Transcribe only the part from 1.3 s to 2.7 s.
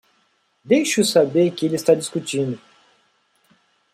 que ele está discutindo